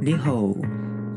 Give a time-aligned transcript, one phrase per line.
[0.00, 0.54] 你好，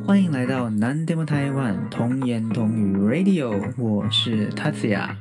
[0.03, 5.11] 欢迎来到南 demo 台湾童言童语 Radio，我是 Tatsuya，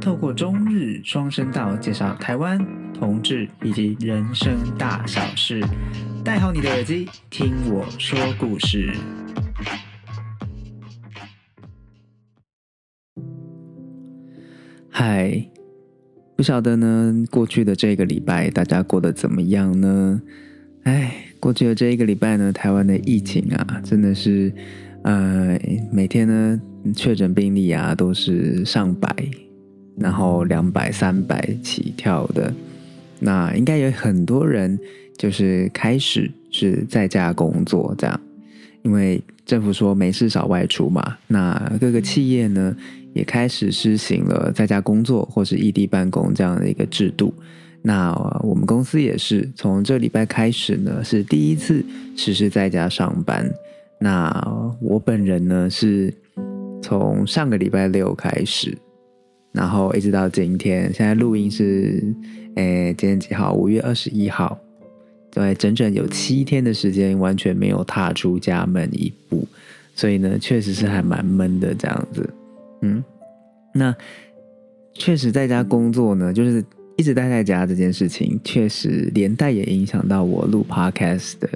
[0.00, 2.58] 透过中日双声道介绍台湾
[2.92, 5.62] 同志以及人生大小事，
[6.24, 8.92] 戴好你的耳机，听我说故事。
[14.90, 15.48] 嗨，
[16.36, 20.20] 不晓得呢，过去的这个礼拜大家过得怎么样呢？
[20.84, 24.52] 哎，过去的这一个礼拜呢，台湾的疫情啊，真的是，
[25.02, 25.58] 呃，
[25.92, 26.60] 每天呢
[26.96, 29.14] 确诊病例啊都是上百，
[29.98, 32.52] 然后两百、三百起跳的。
[33.18, 34.78] 那应该有很多人
[35.18, 38.20] 就是开始是在家工作这样，
[38.82, 41.18] 因为政府说没事少外出嘛。
[41.26, 42.74] 那各个企业呢
[43.12, 47.34] 也开始施行了在家工作或是异地办公这样的一个制度。
[47.82, 48.12] 那
[48.42, 51.82] 我们公司也是从这礼拜开始呢，是第一次
[52.14, 53.50] 实施在家上班。
[53.98, 54.30] 那
[54.82, 56.12] 我本人呢是
[56.82, 58.76] 从上个礼拜六开始，
[59.52, 62.02] 然后一直到今天，现在录音是，
[62.56, 63.54] 诶，今天几号？
[63.54, 64.58] 五月二十一号，
[65.30, 69.48] 对，整整有七天的时间完全没有踏出家门一步，
[69.94, 72.28] 所以呢，确实是还蛮闷的这样子。
[72.82, 73.02] 嗯，
[73.72, 73.94] 那
[74.92, 76.62] 确实在家工作呢，就是。
[77.00, 81.48] 一直待在家这件事情，确实连带也影响到我录 podcast 的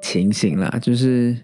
[0.00, 0.78] 情形啦。
[0.80, 1.36] 就是，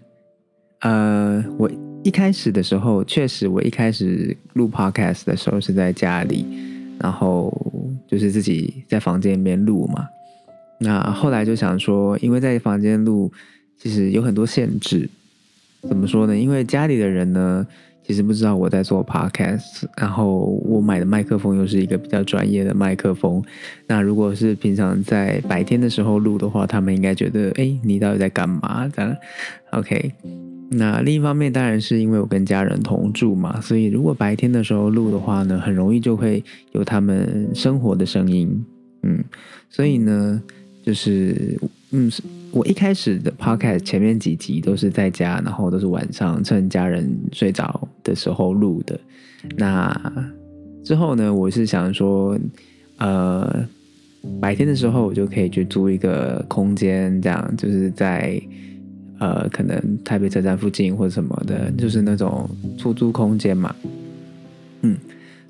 [0.79, 1.69] 呃，我
[2.05, 6.45] 一开始的时候，确实我一开始录 podcast 的时候是在家里，
[7.01, 7.51] 然后
[8.07, 10.07] 就是自己在房间里面录嘛。
[10.79, 13.29] 那后来就想说，因为在房间录，
[13.77, 15.09] 其实有很多限制。
[15.81, 16.37] 怎么说呢？
[16.37, 17.67] 因为家里的人呢。
[18.07, 23.43] 其实不知道我在做 podcast，然后我买的麦克风又是一个比较专业的麦克风。
[23.85, 28.87] 那如果是平常在白天的时候录的话，他们应该觉得，哎，你到底在干嘛？
[28.87, 29.13] 这样
[29.71, 30.09] ，OK。
[30.69, 36.41] 那另一方面，当然是因为我跟家人同住嘛，所以如果白天的时候录的话呢，很容易就会
[36.71, 38.65] 有他们生活的声音。
[39.03, 39.21] 嗯，
[39.69, 40.41] 所以呢，
[40.81, 41.59] 就是。
[41.91, 42.11] 嗯，
[42.51, 48.99] 我一开始的 podcast 前面几集都是在家，然后都是晚上趁家人睡着的时候录的。
[49.55, 49.95] 那
[50.83, 52.37] 之后呢，我是想说，
[52.97, 53.65] 呃，
[54.41, 58.41] 白天的时候我就可以去租一个空间，这样就是在
[59.19, 63.73] 呃，可能台北车站附近或者什么的，就是那种出租空间嘛。
[64.81, 64.97] 嗯。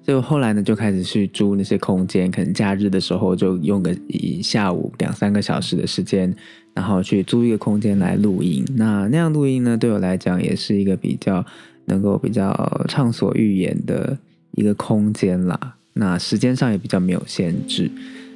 [0.07, 6.34] 就后来呢，就开始去租那些空间，可能假日的时候就用个一下午两三个小时的时间，
[6.73, 8.66] 然后去租一个空间来录音。
[8.78, 11.46] 那那样录音呢，对我来讲也是一个比较
[11.85, 14.17] 能够比较畅所欲言的
[14.51, 15.75] 一个空间啦。
[15.91, 17.91] 那时间上也比较没有限制。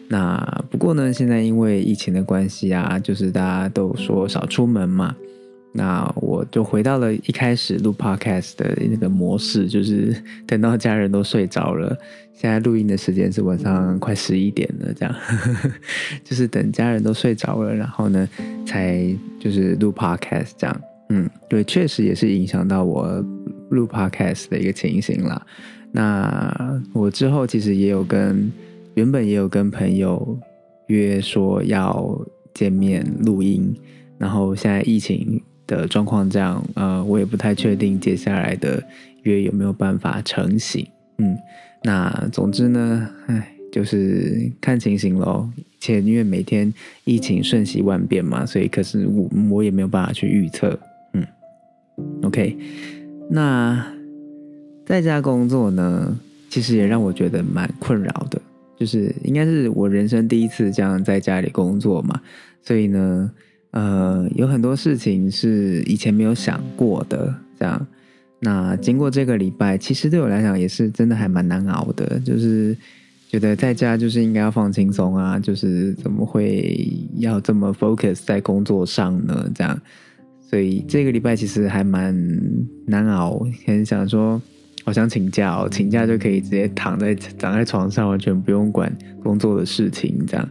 [0.10, 5.16] 那不过呢，现在因为疫情的关系啊，就是大家都说少出门嘛。
[5.74, 10.14] 那我就回到了一开始录 podcast 的那个模式，就是
[10.46, 11.98] 等到家人都睡着了。
[12.34, 15.16] 现在录音的时间是晚上快十一点了，这样，
[16.26, 18.28] 就是等家人都睡着了，然后呢，
[18.66, 20.82] 才就是录 podcast 这样。
[21.10, 23.24] 嗯，对，确实也是影响到我
[23.70, 25.40] 录 podcast 的一个情形啦。
[25.92, 28.52] 那我之后其实也有跟
[28.96, 30.38] 原本也有跟朋友
[30.88, 32.20] 约说要
[32.54, 33.74] 见面录音，
[34.18, 35.42] 然后现在疫情。
[35.68, 38.84] 的状况这样，呃，我也不太确定接下来的
[39.24, 40.86] 约有没有办法成型。
[41.18, 41.38] 嗯，
[41.84, 45.50] 那总之呢，唉，就是看情形喽。
[45.80, 46.72] 且因为每天
[47.06, 50.78] 疫情瞬息万变嘛，所以可是我我也没有办法去预测。
[51.14, 51.26] 嗯
[52.24, 52.58] ，OK，
[53.30, 53.86] 那
[54.86, 58.42] 在家工作呢，其实也让我觉得蛮困扰的，
[58.78, 62.22] 就是应该是我人生第一次这样在家里工作嘛，
[62.62, 63.32] 所以呢。
[63.72, 67.88] 呃，有很多事情是以前没有想过的，这样。
[68.40, 72.76] 那经过这个礼拜，其实对我来讲也是真的还蛮难熬的，就是
[73.30, 79.50] 觉得在家就是应该要放轻松啊，就是怎么会要这么 focus 在工作上呢？
[79.54, 79.80] 这样，
[80.50, 82.14] 所以这个礼拜其实还蛮
[82.88, 84.42] 难熬，很想说，
[84.84, 88.92] 好想请假哦，请假就可以直接躺在躺在床上，完全不用管
[89.24, 90.50] 工作的事情，这样。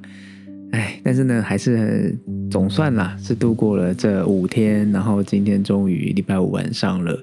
[0.73, 2.17] 哎，但是呢，还是
[2.51, 7.19] 总算啦，是度过了这五天，然后今天终于礼拜五晚上了，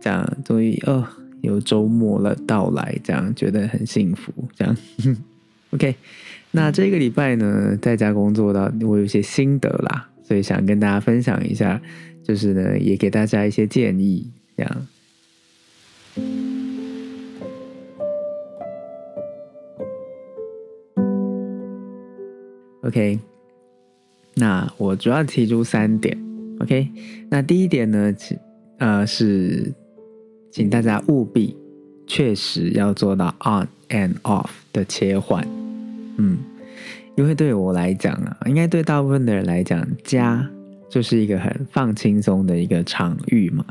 [0.00, 1.06] 这样终于哦
[1.40, 4.76] 有周末了到来，这样觉得很幸福，这样。
[5.70, 5.94] OK，
[6.50, 11.80] 那这个礼拜呢，在家工作到我有些心得啦，所以想跟大家分享一下，
[12.22, 14.86] 就是呢，也给大家一些建议，这样。
[22.90, 23.20] OK，
[24.34, 26.18] 那我主要提出三点
[26.58, 26.88] ，OK，
[27.28, 28.12] 那第一点呢，
[28.78, 29.72] 呃是，
[30.50, 31.56] 请大家务必
[32.04, 35.46] 确实要做到 on and off 的切换。
[36.16, 36.38] 嗯，
[37.16, 40.50] 因为对我来讲啊，应该对大部分的人来讲，家
[40.88, 43.64] 就是一个很放轻松的一个场域嘛。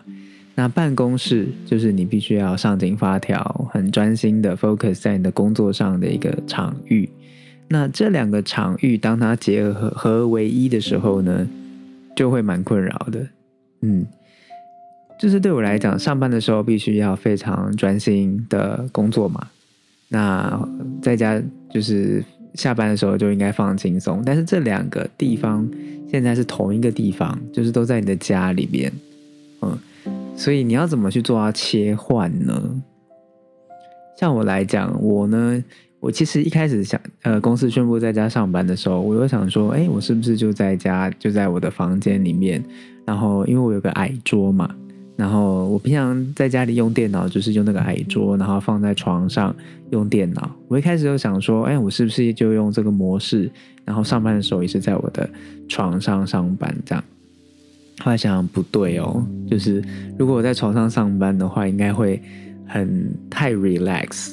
[0.56, 7.10] 那办公室就是你必须要上紧发条，很专心的 focus 在你的工作上的一个场域。
[7.70, 11.48] 那这两个场域当它结合合为一的时候呢，
[12.16, 13.28] 就会蛮困扰的。
[13.82, 14.06] 嗯，
[15.20, 19.48] 就是对我来讲，上班的时候必须要非常专心的工作嘛。
[20.08, 20.68] 那
[21.02, 22.24] 在家就是
[22.56, 24.24] 下班的时候就应该放轻松。
[24.26, 25.70] 但是这两个地方
[26.12, 28.92] 现在是同一个地方，就是都在你的家里边。
[29.62, 29.78] 嗯。
[30.36, 32.82] 所以你要怎么去做到切换呢？
[34.18, 35.64] 像我来讲，我呢，
[36.00, 42.64] 我其实一开始想，呃，公司宣布在家上班的时候，我有想说，哎，我是不是就在家，就在我的房间里面？
[43.06, 44.74] 然后因为我有个矮桌嘛，
[45.18, 49.54] 然后我平常在家里用电脑，就是用那个矮桌，然后放在床上
[49.90, 50.50] 用电脑。
[50.68, 53.52] 我一开始就想说，哎，我是不是就用这个模式，
[53.84, 55.30] 然后上班的时候也是在我的
[55.68, 57.04] 床上上班这样？
[58.02, 59.84] 后来想想不对哦，就是
[60.18, 62.22] 如果我在床上上班的话，应该会
[62.66, 64.32] 很太 relax，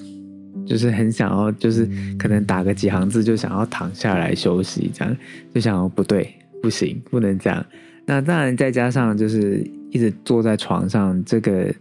[0.67, 5.17] 就是很想要，就是可能打个几行字就想要躺下来休息，这样
[5.55, 7.65] 就想要不对，不行，不能这样。
[8.05, 11.73] 那当然再加上就是一直坐在床上，这个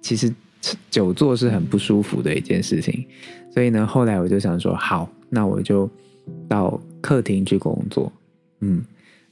[0.00, 0.32] 其实
[0.90, 3.04] 久坐是很不舒服的一件事情。
[3.52, 5.88] 所以呢，后来我就想说，好，那我就
[6.48, 8.12] 到客厅去工作，
[8.60, 8.82] 嗯。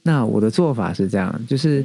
[0.01, 1.83] 那我的做法是这样，就是，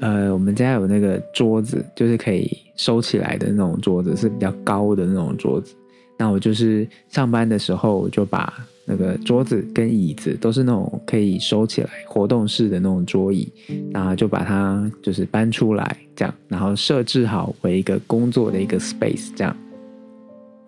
[0.00, 5.74] 呃，我们家有那个桌子，就是可以收起来的那种桌子，是比较高的那种桌子。
[6.18, 8.52] 那我就是上班的时候，就把
[8.84, 13.48] 那个桌子跟椅子都是那种可以收起来、活动式的那种桌椅，
[13.92, 19.56] 然后就把它就是搬出来，这样，然后设置好为一个工作的一个 space，这样。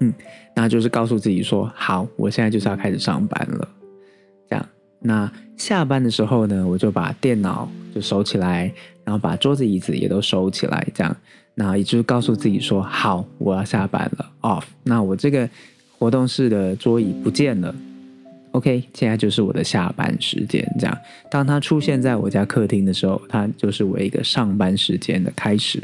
[0.01, 0.13] 嗯，
[0.57, 3.69] 那就是告诉自己说，好，我现在就是要开始上班了，
[4.49, 4.69] 这样。
[5.01, 8.73] 那下班的时候呢，我就把电脑就收起来，
[9.05, 11.17] 然后把桌子椅子也都收起来，这样，
[11.57, 14.65] 那也就是告诉自己说，好，我要下班了，off。
[14.83, 15.49] 那我这个
[15.99, 17.75] 活动室的桌椅不见了
[18.51, 20.99] ，OK，现在就是我的下班时间，这样。
[21.31, 25.81] 当它出现在我家客厅的时候，它就是我一个上班时间的开始。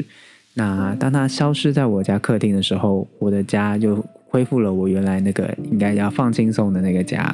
[0.53, 7.33] 那当它消失在我家客厅的时候，我的家就恢复了我原来那个应该要放轻松的那个家。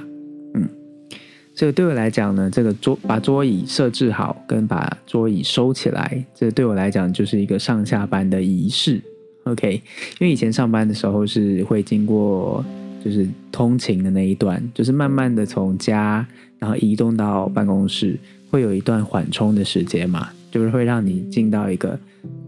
[1.57, 9.01] 这个对我来讲呢，这个桌把桌椅设置好，跟把桌椅收起来，这对我来讲就是一个上下班的仪式。
[9.45, 9.81] OK，
[10.19, 12.63] 因为以前上班的时候是会经过
[13.03, 16.23] 就是通勤的那一段，就是慢慢的从家
[16.59, 18.15] 然后移动到办公室，
[18.51, 21.99] 会有一段缓冲的时间嘛，就是会让你进到一个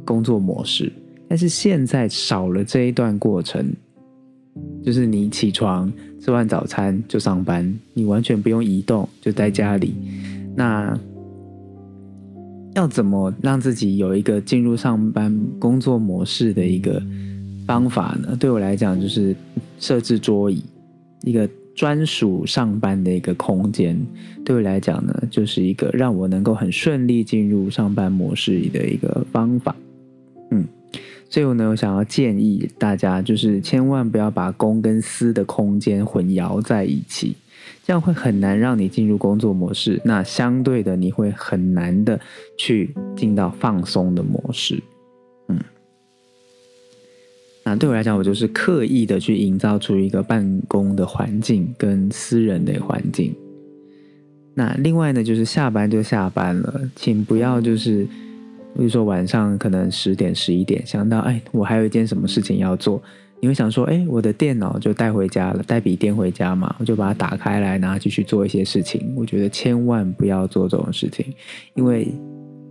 [0.05, 0.93] 工作模式。
[1.27, 3.73] 但是现在少了这一段过程。
[4.89, 9.93] 就是你起床吃完早餐就上班，你完全不用移动，就在家里。
[10.55, 10.99] 那
[12.73, 16.99] 要怎么让自己有一个进入上班工作模式的一个
[17.67, 18.35] 方法呢？
[18.39, 19.35] 对我来讲，就是
[19.77, 20.63] 设置桌椅，
[21.21, 23.95] 一个专属上班的一个空间。
[24.43, 29.75] 对我来讲呢，就是一个让我能够很顺利进入上班模式的一个方法。
[30.49, 30.65] 嗯。
[31.31, 37.35] 所以呢，我想要建议大家，就是千万不要把公跟私的空间混淆在一起，
[37.85, 40.01] 这样会很难让你进入工作模式。
[40.03, 42.19] 那相对的，你会很难的
[42.57, 44.81] 去进到放松的模式。
[45.49, 45.59] 嗯，
[47.63, 53.35] 那对我来讲，我就是刻意的去营造出一个办公的环境跟私人的环境。
[54.55, 58.07] 那另外呢，就是下班就下班了，请不要就是。
[58.75, 63.01] 比如说晚上可能十点十一点想到哎，我还有一件什么事情要做，
[63.41, 69.13] 你会想说哎，我的电脑就带回家了，带笔电回家嘛，我就把它打开来，然后继续做一些事情。
[69.15, 71.25] 我觉得千万不要做这种事情，
[71.73, 72.07] 因为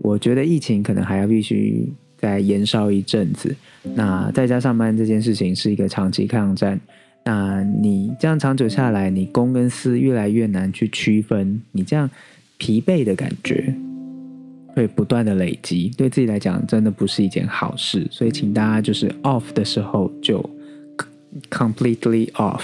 [0.01, 3.55] 我觉得疫情可能还要必须再延烧一阵子。
[3.95, 6.81] 那在家上班这件事情是一个长期抗战，
[7.25, 12.09] 那你这样长久下来，你公跟私越来越难去区分，你这样
[12.57, 13.75] 疲惫的感觉。
[14.79, 20.39] 会不断的累积，对自己来讲真的不是一件好事，所以请大家就是 off 的时候就
[21.51, 22.61] completely off，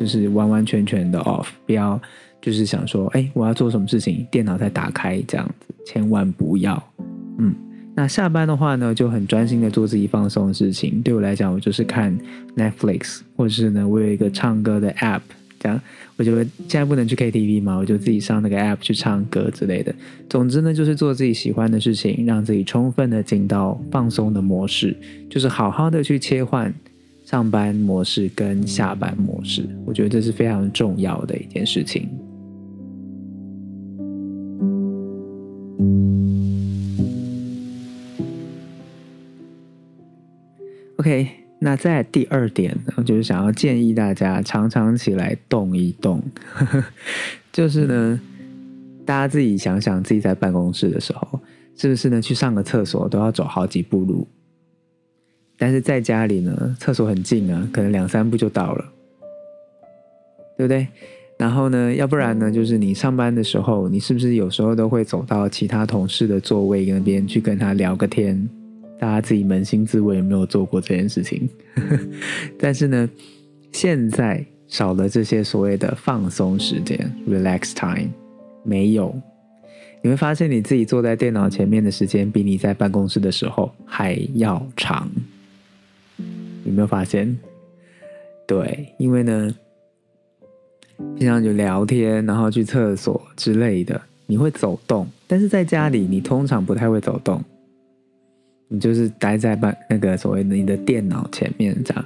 [0.00, 2.00] 就是完完全全的 off，不要
[2.40, 6.82] 就是想说，哎，我要做什么事情，电脑再打开这样子，千万不要。
[7.36, 7.54] 嗯，
[7.94, 11.02] 那下班的话呢，就很专心的做自己放松的事情。
[11.02, 12.18] 对我来讲，我就是看
[12.56, 15.20] Netflix，或者是呢，我有一个唱歌的 app
[15.62, 15.80] 这样，
[16.16, 19.94] 我就现在不能去 KTV 嘛，我就自己上那个 App 去唱歌之类的。
[20.28, 24.96] 总之呢，就是做自己喜欢的事情，让自己充分的进到放松的模式，
[25.30, 26.74] 就是好好的去切换
[27.24, 29.64] 上班模式跟下班模式。
[29.86, 32.08] 我觉得这是非常重要的一件事情。
[40.96, 41.28] OK，
[41.64, 46.20] 那在第二点呢，就是想要建议大家常常起来动一动。
[47.52, 48.20] 就是呢，
[49.06, 51.38] 大家自己想想，自己在办公室的时候，
[51.76, 54.26] 是不是呢去上个厕所都要走好几步路？
[55.56, 58.84] 但是在家里呢，厕所很近啊，可能两三步就到了，
[60.58, 60.88] 对不对？
[61.38, 68.48] 然后呢，要不然呢，就是你上班的时候，你是不是有时候都会走到其他同事的座位那边去跟他聊个天？
[69.02, 71.48] 大家自己扪心自问，有没有做过这件事情？
[72.56, 73.10] 但是呢，
[73.72, 78.10] 现在少了这些所谓的放松时间 （relax time），
[78.62, 79.12] 没有，
[80.02, 85.10] 你会发现你自己坐在电脑前面的时间，比你在办公室的时候还要长。
[86.64, 87.36] 有没有发现？
[88.46, 89.52] 对，因为呢，
[91.18, 97.42] 平常就聊天，然后去厕所之类的，你会走动，但是在家里，你通常不太会走动。
[98.72, 102.02] 你就是待在办那个所谓的你的电脑前面这样，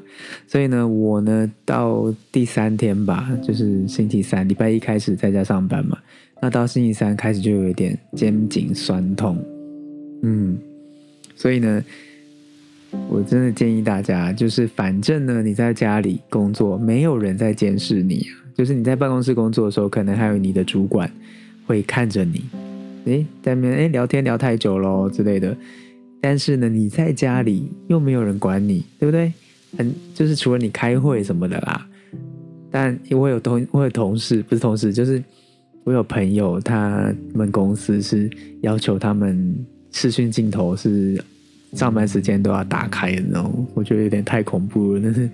[0.48, 5.96] 所以呢，我呢到第三天吧，就是星期三，礼拜一开始在家上班嘛，
[6.42, 9.38] 那到星期三开始就有一点肩颈酸痛，
[10.24, 10.58] 嗯，
[11.36, 11.84] 所以呢，
[13.08, 21.08] 我真的建议大家，就是反正呢你在家里工作，没有人在监视你啊，就是你在办公室工作的时候，可能还有你的主管
[21.64, 22.44] 会看着你，
[23.04, 25.56] 诶，在那边诶聊天聊太久喽之类的。
[26.20, 29.32] 但是呢，你在家里又没有人管你，对不对？
[29.76, 31.86] 很就是除了你开会什么的啦。
[32.70, 35.22] 但我有同我有同事，不是同事，就是
[35.84, 38.30] 我有朋友，他们公司是
[38.62, 39.54] 要求他们
[39.92, 41.22] 视讯镜头是
[41.72, 45.28] 上班时间都要打开的那种，我觉得有点太恐怖了，那是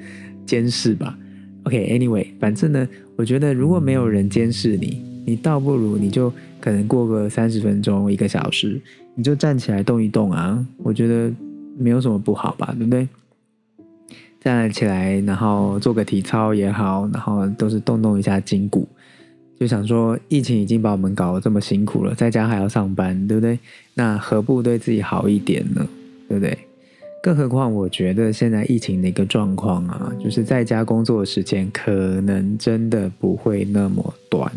[0.44, 1.16] 监视吧
[1.64, 8.80] ？OK，Anyway，反正呢，我觉得如果没有人监视你，你倒不如你就可能过个三十分钟、一个小时。
[9.14, 11.30] 你就站起来动一动啊，我觉得
[11.76, 13.06] 没有什么不好吧，对不对？
[14.40, 18.88] 站起来，然后做个体操也好，然后都是动动一下筋骨。
[19.60, 23.58] 就想说，疫情已经把我们搞得这么辛苦了，在家还要上班，对不对？
[23.94, 25.86] 那何不对自己好一点呢？
[26.28, 26.58] 对不对？
[27.22, 34.50] 更何况，我觉得现在疫情的一个状况啊，就是在家工作的时间可能真的不会那么短。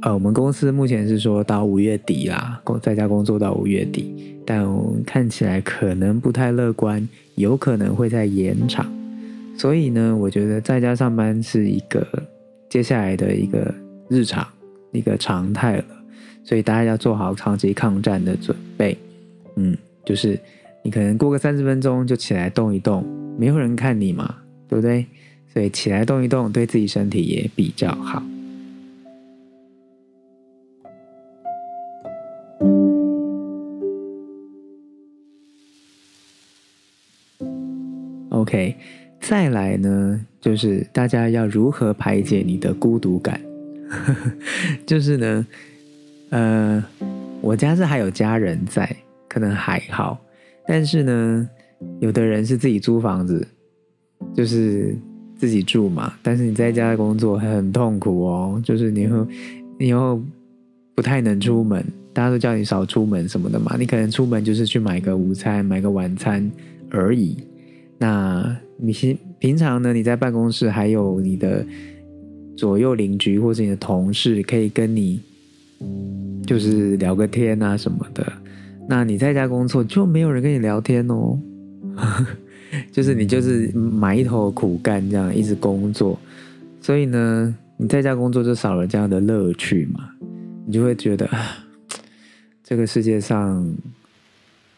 [0.00, 4.66] 呃，我们公司目前是说到五月底啦，工在家工作到五月底，但
[5.04, 8.90] 看起来可能不太乐观，有可能会再延长。
[9.58, 12.06] 所以呢，我觉得在家上班是一个
[12.70, 13.72] 接下来的一个
[14.08, 14.46] 日常，
[14.92, 15.84] 一个常态了。
[16.42, 18.96] 所以大家要做好长期抗战的准备。
[19.56, 20.38] 嗯，就是
[20.84, 23.02] 你可能过个三十分钟就起来动一动，
[23.38, 24.36] 没有人看你嘛，
[24.68, 25.06] 对不对？
[25.50, 28.22] 所以起来动一动，对自己身体也比较好。
[38.28, 38.76] OK，
[39.20, 43.40] 再来呢，就是大家要如何排解你的孤独感？
[44.84, 45.46] 就是呢，
[46.28, 46.84] 呃，
[47.40, 48.94] 我家是还有家人在，
[49.28, 50.20] 可能还好，
[50.66, 51.48] 但是呢，
[52.00, 53.46] 有的人是自己租房子，
[54.34, 54.96] 就是
[55.36, 56.14] 自己住嘛。
[56.22, 59.26] 但是你在家工作很痛苦哦，就是你会
[59.78, 60.22] 你又
[60.94, 63.76] 不太能出门，大家都叫你少出门什么的嘛。
[63.78, 66.50] 你可能出门就是去买个午餐、买个晚餐
[66.90, 67.36] 而已。
[67.98, 69.92] 那你平平常呢？
[69.92, 71.64] 你在办公室还有你的
[72.56, 75.20] 左右邻居或者你的同事可以跟你
[76.46, 78.32] 就是聊个天啊什么的。
[78.88, 81.38] 那你在家工作就没有人跟你聊天哦，
[82.92, 86.18] 就是你就是埋头苦干这样一直工作，
[86.80, 90.10] 所以呢，你在家工作就少了这样的乐趣嘛，
[90.66, 91.28] 你就会觉得
[92.62, 93.74] 这个世界上。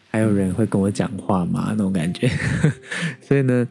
[0.08, 1.74] 还有人会跟我讲话吗？
[1.76, 2.26] 那种感觉，
[3.20, 3.68] 所以呢，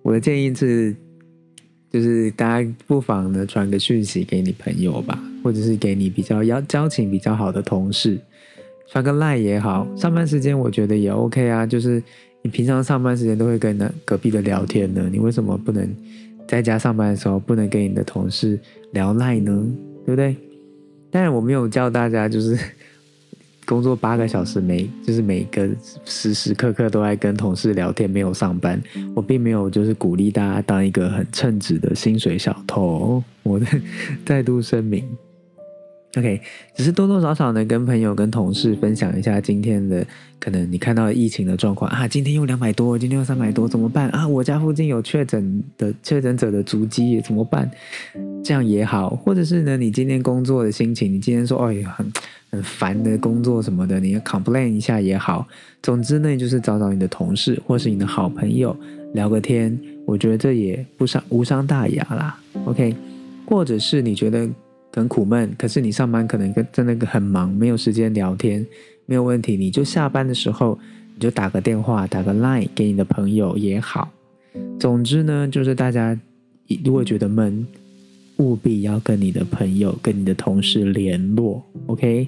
[0.00, 0.96] 我的建议是，
[1.90, 8.18] 就是大家不妨呢传个讯息给你朋友吧，或者是给你比较要交情比较好的同事，
[8.90, 9.86] 传个赖也好。
[9.96, 12.02] 上班时间我觉得也 OK 啊，就是
[12.42, 15.88] 你平常上班时间都会跟那隔壁的聊天呢，你为什么不能
[16.46, 18.58] 在家上班的时候不能跟你的同事
[18.92, 19.66] 聊赖呢？
[20.04, 20.36] 对不对？
[21.10, 22.58] 当然我没有教大家就是。
[23.68, 25.68] 工作八个小时，每就是每个
[26.06, 28.82] 时时刻刻都在跟同事聊天，没有上班。
[29.14, 33.22] 我并没有就是鼓励大家当一个很称职的薪水小偷。
[33.42, 33.66] 我的
[34.24, 35.04] 再度声明。
[36.16, 36.40] OK，
[36.74, 40.04] 只是多多少少呢，跟朋友、跟同事分享一下今天的
[40.40, 44.26] 可能你看到疫情的状况啊，今天又两百多，今天又三百多，怎么办啊？
[44.26, 47.70] 我家附近有确诊的确诊者的足迹，怎么办？
[48.42, 52.10] 这样也好，或者是呢，你今天工作的心情，你今天说，哎，很
[52.50, 55.46] 很烦的工作什么的，你要 complain 一下也好。
[55.82, 58.74] 总之呢，就是找找你的同事或是你的好朋友
[59.12, 62.40] 聊个天，我觉得这也不伤无伤大雅啦。
[62.64, 62.96] OK，
[63.44, 64.48] 或者是你觉得。
[64.94, 68.66] 很苦闷，可是你上班可能跟真的很忙，没有时间聊天，
[69.06, 70.78] 没有问题，你就下班的时候
[71.14, 74.10] 你就打个电话，打个 line 给你的朋友也好。
[74.80, 76.18] 总之呢，就是大家
[76.84, 77.66] 如果觉得闷，
[78.38, 82.26] 务必要跟你的朋友、跟你的同事联络，OK？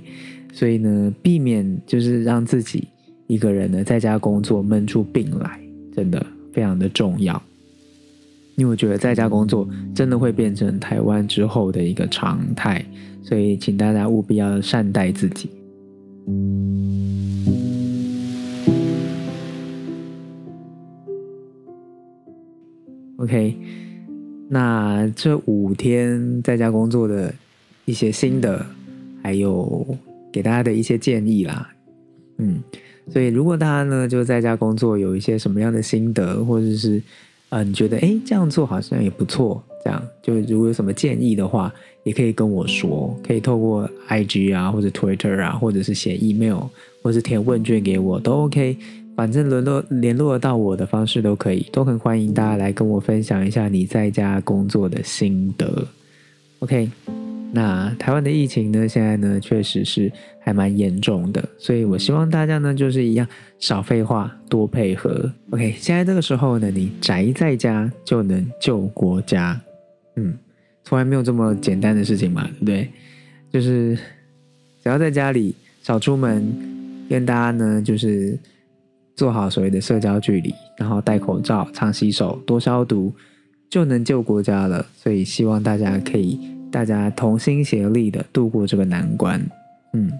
[0.52, 2.86] 所以呢，避免就是让自己
[3.26, 5.60] 一个人呢在家工作闷出病来，
[5.94, 7.40] 真的非常的重要。
[8.60, 12.84] 因为我觉得在家工作真的会变成台湾之后的一个常态，
[13.22, 15.48] 所以请大家务必要善待自己。
[23.16, 23.56] OK，
[24.50, 27.32] 那这五天在家工作的
[27.86, 28.66] 一些心得，
[29.22, 29.96] 还有
[30.30, 31.66] 给大家的一些建议啦，
[32.36, 32.62] 嗯，
[33.08, 37.02] 所以如果大家呢就在家工作有一些什么样的心得，或者是。
[37.50, 40.02] 啊，你觉得哎这样做好像也不错，这样。
[40.22, 41.72] 就如果有什么建议的话，
[42.04, 46.62] 也可以跟我说，可以透过 IG 啊或者 Twitter 啊，或者是写 email，
[47.02, 48.76] 或者是填问卷给我都 OK，
[49.16, 55.86] 反正联络联络到我的方式都可以，都很欢迎大家来跟我分享一下你在家工作的心得
[56.60, 57.29] ，OK。
[57.52, 58.86] 那台湾的疫情呢？
[58.86, 63.26] 现在呢，确实是还蛮严重的，所以我希望大家呢，就是一样
[63.58, 65.32] 少废话，多配合。
[65.50, 69.60] OK，现在这个时候呢，你宅在家就能救国家，
[70.14, 70.38] 嗯，
[70.84, 72.88] 从来没有这么简单的事情嘛，对不对？
[73.52, 73.96] 就是
[74.82, 75.52] 只要在家里
[75.82, 76.54] 少出门，
[77.08, 78.38] 跟大家呢，就是
[79.16, 83.12] 做好所谓的社交距离，然后戴口罩、常洗手、多消毒，
[83.68, 84.86] 就能救国家了。
[84.94, 86.38] 所以希望大家可以。
[86.70, 89.40] 大家同心协力的度过这个难关，
[89.92, 90.10] 嗯，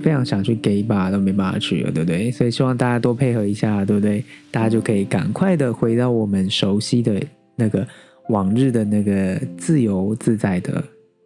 [0.00, 2.30] 非常想去 gay 吧，都没办法去了，对不对？
[2.30, 4.24] 所以希望大家多配合一下，对不对？
[4.50, 7.22] 大家就可以赶快的回到我们熟悉的
[7.56, 7.86] 那个
[8.30, 10.82] 往日的那个自由自在的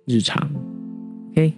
[0.07, 0.51] 日常。
[1.33, 1.53] OK，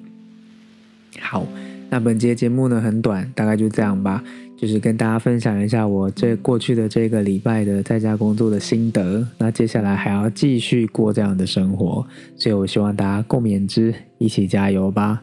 [1.20, 1.46] 好，
[1.88, 4.22] 那本节节目呢很短，大概就这样吧。
[4.60, 9.26] 就是跟大家分享一下我这过去的这个礼拜的在家工作的心得。
[9.38, 15.22] 那接下来还要继续过这样的生活，所以我希望大家共勉之，一起加油吧。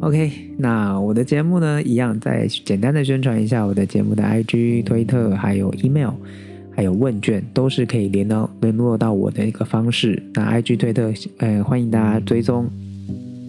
[0.00, 6.12] OK，那我的节目呢，一样再简单的宣传一下我的节目的 IG、推特，还有 email，
[6.74, 10.22] 还有问卷，都是可以连到联络到我的一个方式。
[10.32, 12.70] 那 IG、推特，呃，欢迎大家追踪。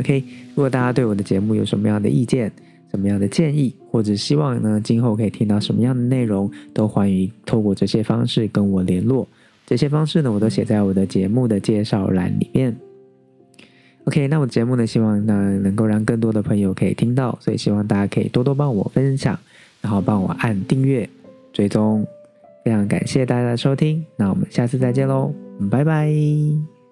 [0.02, 2.52] OK，如果大家对我的节目有什么样的意见，
[2.94, 4.80] 什么样的建议，或者希望呢？
[4.84, 9.28] 今后可以听到什么样的内容，都欢迎透过这些方式跟我联络。
[9.66, 12.76] 这些方式呢，我都写在我的节目的介绍栏里面。
[14.04, 19.40] OK，那我节目呢，希望呢能够让更多的朋友可以听到，所以希望大家可以多多帮我分享，
[19.82, 21.10] 然后帮我按订阅、
[21.52, 22.06] 追踪。
[22.64, 25.34] 非常感谢大家的收听，那我们下次再见喽，
[25.72, 26.83] 拜拜。